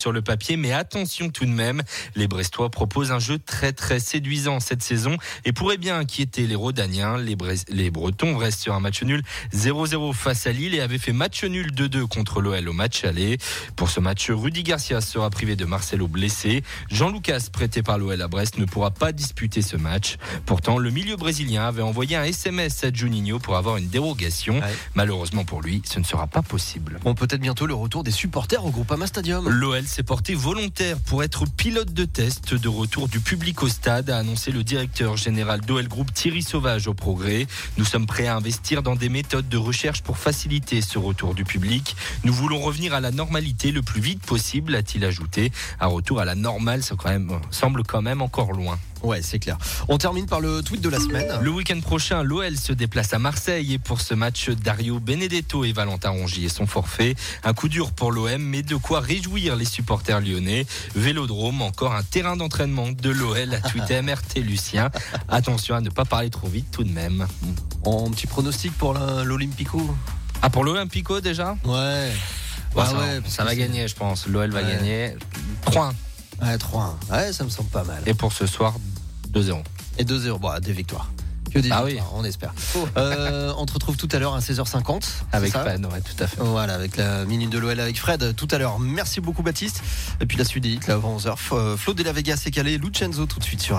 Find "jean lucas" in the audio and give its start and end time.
16.92-17.48